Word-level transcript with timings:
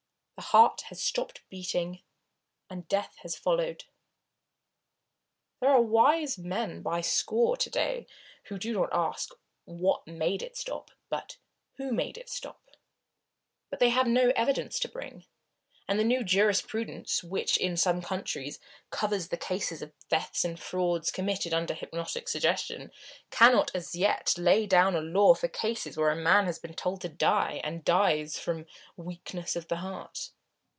The 0.35 0.45
heart 0.57 0.81
has 0.89 0.99
stopped 1.03 1.47
beating, 1.51 2.01
and 2.67 2.87
death 2.87 3.15
has 3.19 3.35
followed. 3.37 3.83
There 5.59 5.69
are 5.69 5.79
wise 5.79 6.39
men 6.39 6.81
by 6.81 7.01
the 7.01 7.03
score 7.03 7.55
to 7.57 7.69
day 7.69 8.07
who 8.45 8.57
do 8.57 8.73
not 8.73 8.89
ask 8.91 9.33
"What 9.65 10.07
made 10.07 10.41
it 10.41 10.57
stop?" 10.57 10.89
but 11.09 11.37
"Who 11.75 11.93
made 11.93 12.17
it 12.17 12.27
stop?" 12.27 12.71
But 13.69 13.77
they 13.77 13.89
have 13.89 14.07
no 14.07 14.31
evidence 14.35 14.79
to 14.79 14.87
bring, 14.87 15.25
and 15.87 15.99
the 15.99 16.03
new 16.05 16.23
jurisprudence, 16.23 17.21
which 17.21 17.57
in 17.57 17.75
some 17.75 18.01
countries 18.01 18.59
covers 18.91 19.27
the 19.27 19.35
cases 19.37 19.81
of 19.81 19.91
thefts 20.09 20.45
and 20.45 20.57
frauds 20.57 21.11
committed 21.11 21.53
under 21.53 21.73
hypnotic 21.73 22.29
suggestion, 22.29 22.93
cannot 23.29 23.69
as 23.75 23.93
yet 23.93 24.33
lay 24.37 24.65
down 24.65 24.93
the 24.93 25.01
law 25.01 25.33
for 25.33 25.49
cases 25.49 25.97
where 25.97 26.11
a 26.11 26.15
man 26.15 26.45
has 26.45 26.59
been 26.59 26.73
told 26.75 27.01
to 27.01 27.09
die, 27.09 27.59
and 27.63 27.83
dies 27.83 28.39
from 28.39 28.67
"weakness 28.95 29.57
of 29.57 29.67
the 29.67 29.77
heart." 29.77 30.29